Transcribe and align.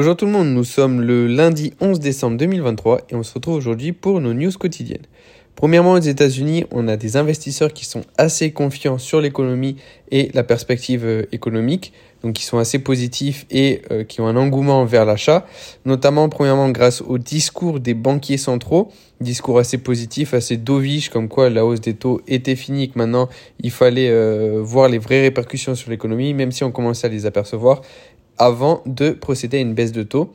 Bonjour 0.00 0.16
tout 0.16 0.24
le 0.24 0.32
monde, 0.32 0.48
nous 0.48 0.64
sommes 0.64 1.02
le 1.02 1.26
lundi 1.26 1.74
11 1.82 2.00
décembre 2.00 2.38
2023 2.38 3.02
et 3.10 3.14
on 3.14 3.22
se 3.22 3.34
retrouve 3.34 3.56
aujourd'hui 3.56 3.92
pour 3.92 4.18
nos 4.22 4.32
news 4.32 4.50
quotidiennes. 4.50 5.04
Premièrement, 5.56 5.92
aux 5.92 5.98
États-Unis, 5.98 6.64
on 6.70 6.88
a 6.88 6.96
des 6.96 7.18
investisseurs 7.18 7.74
qui 7.74 7.84
sont 7.84 8.00
assez 8.16 8.50
confiants 8.50 8.96
sur 8.96 9.20
l'économie 9.20 9.76
et 10.10 10.30
la 10.32 10.42
perspective 10.42 11.04
euh, 11.04 11.26
économique, 11.32 11.92
donc 12.24 12.32
qui 12.32 12.44
sont 12.44 12.56
assez 12.56 12.78
positifs 12.78 13.44
et 13.50 13.82
euh, 13.90 14.04
qui 14.04 14.22
ont 14.22 14.26
un 14.26 14.36
engouement 14.36 14.86
vers 14.86 15.04
l'achat, 15.04 15.46
notamment 15.84 16.30
premièrement 16.30 16.70
grâce 16.70 17.02
au 17.02 17.18
discours 17.18 17.78
des 17.78 17.92
banquiers 17.92 18.38
centraux, 18.38 18.90
discours 19.20 19.58
assez 19.58 19.76
positif, 19.76 20.32
assez 20.32 20.56
dovish, 20.56 21.10
comme 21.10 21.28
quoi 21.28 21.50
la 21.50 21.66
hausse 21.66 21.82
des 21.82 21.92
taux 21.92 22.22
était 22.26 22.56
finie, 22.56 22.88
que 22.88 22.98
maintenant 22.98 23.28
il 23.62 23.70
fallait 23.70 24.08
euh, 24.08 24.62
voir 24.62 24.88
les 24.88 24.96
vraies 24.98 25.20
répercussions 25.20 25.74
sur 25.74 25.90
l'économie, 25.90 26.32
même 26.32 26.52
si 26.52 26.64
on 26.64 26.70
commençait 26.70 27.06
à 27.06 27.10
les 27.10 27.26
apercevoir 27.26 27.82
avant 28.40 28.82
de 28.86 29.10
procéder 29.10 29.58
à 29.58 29.60
une 29.60 29.74
baisse 29.74 29.92
de 29.92 30.02
taux. 30.02 30.32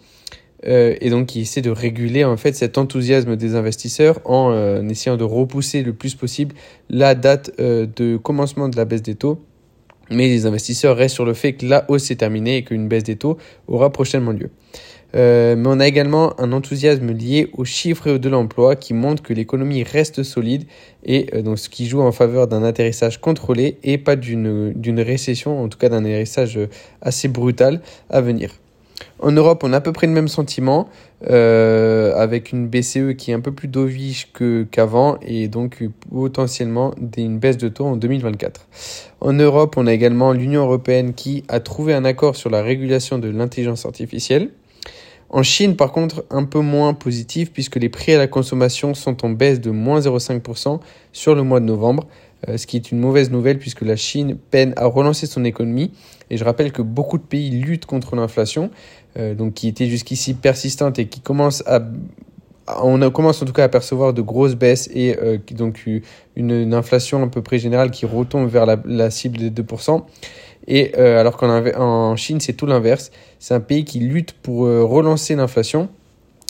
Euh, 0.66 0.96
et 1.02 1.10
donc 1.10 1.28
qui 1.28 1.42
essaie 1.42 1.62
de 1.62 1.70
réguler 1.70 2.24
en 2.24 2.38
fait 2.38 2.56
cet 2.56 2.80
enthousiasme 2.80 3.36
des 3.36 3.56
investisseurs 3.56 4.20
en 4.26 4.52
euh, 4.52 4.82
essayant 4.88 5.16
de 5.16 5.24
repousser 5.24 5.84
le 5.84 5.94
plus 5.94 6.16
possible 6.16 6.56
la 6.90 7.14
date 7.14 7.52
euh, 7.60 7.86
de 7.96 8.18
commencement 8.18 8.68
de 8.68 8.78
la 8.78 8.86
baisse 8.86 9.04
des 9.04 9.16
taux. 9.16 9.40
Mais 10.10 10.28
les 10.28 10.46
investisseurs 10.46 10.96
restent 10.96 11.16
sur 11.16 11.26
le 11.26 11.34
fait 11.34 11.54
que 11.54 11.66
la 11.66 11.86
hausse 11.90 12.10
est 12.10 12.16
terminée 12.16 12.58
et 12.58 12.64
qu'une 12.64 12.88
baisse 12.88 13.04
des 13.04 13.16
taux 13.16 13.38
aura 13.68 13.92
prochainement 13.92 14.32
lieu. 14.32 14.50
Mais 15.16 15.64
on 15.66 15.80
a 15.80 15.88
également 15.88 16.40
un 16.40 16.52
enthousiasme 16.52 17.12
lié 17.12 17.50
aux 17.54 17.66
chiffres 17.66 18.18
de 18.18 18.30
l'emploi 18.30 18.76
qui 18.76 18.94
montre 18.94 19.24
que 19.24 19.34
l'économie 19.34 19.84
reste 19.84 20.24
solide 20.24 20.66
et 21.04 21.42
donc 21.42 21.58
ce 21.58 21.70
qui 21.70 21.88
joue 21.88 22.02
en 22.02 22.12
faveur 22.12 22.48
d'un 22.48 22.64
atterrissage 22.64 23.22
contrôlé 23.22 23.78
et 23.84 23.98
pas 23.98 24.16
d'une 24.16 25.00
récession, 25.00 25.64
en 25.64 25.70
tout 25.70 25.78
cas 25.78 25.90
d'un 25.90 26.04
atterrissage 26.04 26.60
assez 27.02 27.28
brutal 27.28 27.82
à 28.10 28.22
venir. 28.22 28.52
En 29.20 29.32
Europe, 29.32 29.64
on 29.64 29.74
a 29.74 29.78
à 29.78 29.82
peu 29.82 29.92
près 29.92 30.08
le 30.08 30.14
même 30.14 30.28
sentiment, 30.28 30.90
euh, 31.30 32.14
avec 32.16 32.52
une 32.52 32.68
BCE 32.68 33.16
qui 33.18 33.32
est 33.32 33.34
un 33.34 33.40
peu 33.40 33.52
plus 33.52 33.68
dovish 33.68 34.32
qu'avant 34.72 35.18
et 35.22 35.48
donc 35.48 35.84
potentiellement 36.12 36.94
une 37.18 37.40
baisse 37.40 37.58
de 37.58 37.70
taux 37.70 37.86
en 37.86 37.96
2024. 37.96 38.68
En 39.22 39.34
Europe, 39.34 39.76
on 39.78 39.88
a 39.88 39.94
également 39.94 40.34
l'Union 40.34 40.64
européenne 40.64 41.14
qui 41.14 41.44
a 41.48 41.60
trouvé 41.60 41.94
un 41.94 42.06
accord 42.06 42.36
sur 42.36 42.50
la 42.50 42.62
régulation 42.62 43.18
de 43.18 43.30
l'intelligence 43.30 43.86
artificielle. 43.86 44.50
En 45.36 45.44
Chine, 45.44 45.76
par 45.76 45.92
contre, 45.92 46.24
un 46.30 46.46
peu 46.46 46.62
moins 46.62 46.94
positif 46.94 47.52
puisque 47.52 47.76
les 47.76 47.90
prix 47.90 48.14
à 48.14 48.18
la 48.18 48.28
consommation 48.28 48.94
sont 48.94 49.26
en 49.26 49.30
baisse 49.30 49.60
de 49.60 49.70
moins 49.70 50.00
0,5% 50.00 50.80
sur 51.12 51.36
le 51.36 51.44
mois 51.44 51.60
de 51.60 51.66
novembre, 51.66 52.08
euh, 52.48 52.56
ce 52.56 52.66
qui 52.66 52.78
est 52.78 52.90
une 52.90 53.00
mauvaise 53.00 53.32
nouvelle 53.32 53.60
puisque 53.60 53.82
la 53.82 53.98
Chine 53.98 54.38
peine 54.50 54.74
à 54.78 54.86
relancer 54.86 55.28
son 55.28 55.44
économie. 55.44 55.92
Et 56.30 56.38
je 56.38 56.46
rappelle 56.46 56.72
que 56.72 56.82
beaucoup 56.82 57.18
de 57.18 57.24
pays 57.24 57.50
luttent 57.50 57.86
contre 57.86 58.16
l'inflation, 58.16 58.72
euh, 59.20 59.36
donc 59.36 59.56
qui 59.56 59.68
était 59.68 59.88
jusqu'ici 59.88 60.36
persistante 60.36 61.00
et 61.00 61.08
qui 61.08 61.20
commence 61.20 61.64
à 61.68 61.82
on 62.82 63.12
commence 63.12 63.42
en 63.42 63.46
tout 63.46 63.54
cas 63.54 63.66
à 63.66 63.70
percevoir 63.70 64.14
de 64.14 64.22
grosses 64.22 64.56
baisses 64.56 64.90
et 64.94 65.18
euh, 65.22 65.38
donc 65.52 65.86
une, 66.36 66.74
inflation 66.74 67.22
à 67.22 67.28
peu 67.28 67.42
près 67.42 67.60
générale 67.60 67.92
qui 67.92 68.06
retombe 68.06 68.50
vers 68.50 68.66
la, 68.66 69.12
cible 69.12 69.38
des 69.38 69.52
2%. 69.52 70.02
Et 70.68 70.96
alors 70.96 71.38
qu'en 71.38 71.64
en 71.78 72.16
Chine, 72.16 72.40
c'est 72.40 72.54
tout 72.54 72.66
l'inverse. 72.66 73.12
C'est 73.40 73.54
un 73.54 73.60
pays 73.60 73.86
qui 73.86 74.00
lutte 74.00 74.34
pour 74.34 74.62
relancer 74.62 75.36
l'inflation 75.36 75.90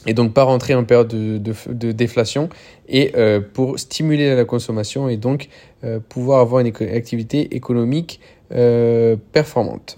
et 0.06 0.14
donc 0.14 0.34
pas 0.34 0.44
rentrer 0.44 0.76
en 0.76 0.84
période 0.84 1.08
de, 1.08 1.92
déflation 1.92 2.50
et 2.88 3.12
euh, 3.16 3.40
pour 3.42 3.80
stimuler 3.80 4.36
la 4.36 4.46
consommation 4.46 5.10
et 5.10 5.18
donc 5.18 5.50
euh, 5.84 6.00
pouvoir 6.00 6.42
avoir 6.42 6.62
une 6.62 6.68
activité 6.68 7.56
économique 7.56 8.20
euh, 8.54 9.16
performante. 9.32 9.98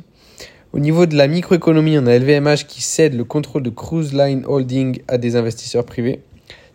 Au 0.73 0.79
niveau 0.79 1.05
de 1.05 1.15
la 1.15 1.27
microéconomie, 1.27 1.97
on 1.97 2.05
a 2.05 2.17
LVMH 2.17 2.65
qui 2.67 2.81
cède 2.81 3.15
le 3.15 3.23
contrôle 3.23 3.63
de 3.63 3.69
Cruise 3.69 4.13
Line 4.13 4.43
Holding 4.45 4.99
à 5.07 5.17
des 5.17 5.35
investisseurs 5.35 5.85
privés. 5.85 6.21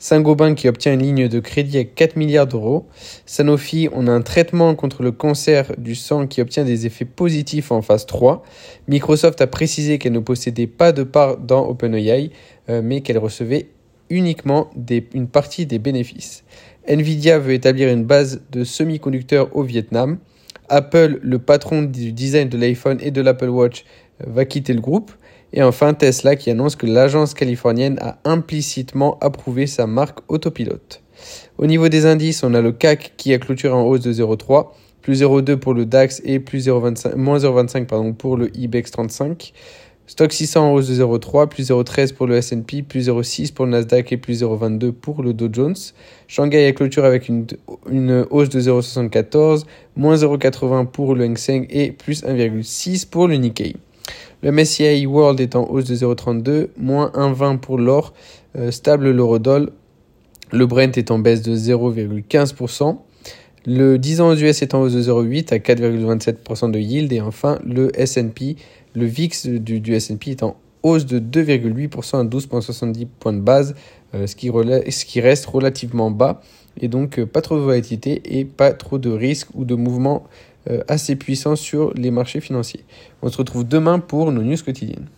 Saint-Gobain 0.02 0.54
qui 0.54 0.68
obtient 0.68 0.94
une 0.94 1.02
ligne 1.02 1.28
de 1.28 1.38
crédit 1.38 1.78
à 1.78 1.84
4 1.84 2.16
milliards 2.16 2.48
d'euros. 2.48 2.86
Sanofi, 3.24 3.88
on 3.92 4.08
a 4.08 4.10
un 4.10 4.20
traitement 4.20 4.74
contre 4.74 5.04
le 5.04 5.12
cancer 5.12 5.70
du 5.78 5.94
sang 5.94 6.26
qui 6.26 6.40
obtient 6.40 6.64
des 6.64 6.86
effets 6.86 7.04
positifs 7.04 7.70
en 7.70 7.82
phase 7.82 8.04
3. 8.06 8.42
Microsoft 8.88 9.40
a 9.40 9.46
précisé 9.46 9.98
qu'elle 9.98 10.10
ne 10.10 10.18
possédait 10.18 10.66
pas 10.66 10.90
de 10.90 11.04
part 11.04 11.36
dans 11.36 11.68
OpenAI, 11.68 12.32
euh, 12.68 12.82
mais 12.82 13.02
qu'elle 13.02 13.18
recevait 13.18 13.68
uniquement 14.10 14.70
une 15.14 15.28
partie 15.28 15.66
des 15.66 15.78
bénéfices. 15.78 16.42
Nvidia 16.88 17.38
veut 17.38 17.52
établir 17.52 17.88
une 17.88 18.02
base 18.02 18.42
de 18.50 18.64
semi-conducteurs 18.64 19.54
au 19.56 19.62
Vietnam. 19.62 20.18
Apple, 20.68 21.20
le 21.22 21.38
patron 21.38 21.82
du 21.82 22.12
design 22.12 22.48
de 22.48 22.58
l'iPhone 22.58 22.98
et 23.00 23.12
de 23.12 23.20
l'Apple 23.20 23.50
Watch, 23.50 23.84
va 24.26 24.44
quitter 24.46 24.72
le 24.72 24.80
groupe. 24.80 25.12
Et 25.52 25.62
enfin, 25.62 25.94
Tesla 25.94 26.36
qui 26.36 26.50
annonce 26.50 26.76
que 26.76 26.86
l'agence 26.86 27.34
californienne 27.34 27.98
a 28.00 28.18
implicitement 28.24 29.18
approuvé 29.20 29.66
sa 29.66 29.86
marque 29.86 30.20
autopilote. 30.28 31.02
Au 31.58 31.66
niveau 31.66 31.88
des 31.88 32.06
indices, 32.06 32.42
on 32.42 32.54
a 32.54 32.60
le 32.60 32.72
CAC 32.72 33.12
qui 33.16 33.32
a 33.34 33.38
clôturé 33.38 33.74
en 33.74 33.82
hausse 33.82 34.00
de 34.00 34.12
0,3, 34.12 34.68
plus 35.02 35.22
0,2 35.22 35.56
pour 35.56 35.74
le 35.74 35.84
DAX 35.84 36.22
et 36.24 36.38
plus 36.38 36.68
0,25, 36.68 37.16
moins 37.16 37.38
0,25 37.38 37.86
pardon, 37.86 38.12
pour 38.12 38.36
le 38.36 38.56
IBEX 38.56 38.90
35. 38.92 39.52
Stock 40.06 40.32
600 40.32 40.70
en 40.70 40.72
hausse 40.74 40.88
de 40.88 40.94
0,3, 40.94 41.48
plus 41.48 41.70
0,13 41.70 42.14
pour 42.14 42.26
le 42.26 42.36
S&P, 42.36 42.82
plus 42.82 43.08
0,6 43.08 43.52
pour 43.52 43.66
le 43.66 43.72
Nasdaq 43.72 44.12
et 44.12 44.16
plus 44.16 44.42
0,22 44.42 44.92
pour 44.92 45.22
le 45.22 45.32
Dow 45.32 45.48
Jones. 45.52 45.76
Shanghai 46.26 46.66
a 46.66 46.72
clôturé 46.72 47.06
avec 47.06 47.28
une, 47.28 47.46
une 47.90 48.26
hausse 48.30 48.48
de 48.48 48.60
0,74, 48.60 49.64
moins 49.96 50.16
0,80 50.16 50.86
pour 50.86 51.14
le 51.14 51.24
Hang 51.24 51.38
Seng 51.38 51.66
et 51.70 51.92
plus 51.92 52.24
1,6 52.24 53.08
pour 53.08 53.28
le 53.28 53.36
Nikkei. 53.36 53.76
Le 54.42 54.50
MSCI 54.50 55.06
World 55.06 55.40
est 55.40 55.54
en 55.54 55.68
hausse 55.70 55.84
de 55.84 55.94
0,32, 55.94 56.68
moins 56.76 57.12
1,20 57.14 57.58
pour 57.58 57.78
l'or, 57.78 58.12
euh, 58.56 58.70
stable 58.70 59.10
l'eurodoll. 59.10 59.70
Le 60.50 60.66
Brent 60.66 60.98
est 60.98 61.10
en 61.10 61.18
baisse 61.18 61.42
de 61.42 61.54
0,15%. 61.54 62.98
Le 63.64 63.96
10 63.96 64.20
ans 64.20 64.30
aux 64.30 64.36
US 64.36 64.60
est 64.62 64.74
en 64.74 64.82
hausse 64.82 64.94
de 64.94 65.02
0,8 65.02 65.54
à 65.54 65.58
4,27% 65.58 66.70
de 66.72 66.78
yield. 66.80 67.12
Et 67.12 67.20
enfin, 67.20 67.58
le 67.64 67.92
S&P, 67.98 68.56
le 68.94 69.06
VIX 69.06 69.46
du, 69.46 69.94
S&P 69.94 70.32
est 70.32 70.42
en 70.42 70.56
hausse 70.82 71.06
de 71.06 71.20
2,8% 71.20 72.20
à 72.20 72.24
12,70 72.24 73.06
points 73.20 73.32
de 73.32 73.40
base, 73.40 73.76
euh, 74.14 74.26
ce, 74.26 74.34
qui 74.34 75.20
reste 75.20 75.46
relativement 75.46 76.10
bas. 76.10 76.42
Et 76.80 76.88
donc, 76.88 77.18
euh, 77.18 77.26
pas 77.26 77.40
trop 77.40 77.56
de 77.56 77.60
volatilité 77.60 78.20
et 78.24 78.44
pas 78.44 78.72
trop 78.72 78.98
de 78.98 79.10
risques 79.10 79.48
ou 79.54 79.64
de 79.64 79.76
mouvements 79.76 80.24
assez 80.88 81.16
puissant 81.16 81.56
sur 81.56 81.92
les 81.94 82.10
marchés 82.10 82.40
financiers. 82.40 82.84
On 83.22 83.28
se 83.28 83.36
retrouve 83.36 83.66
demain 83.66 83.98
pour 83.98 84.30
nos 84.32 84.42
news 84.42 84.56
quotidiennes. 84.64 85.08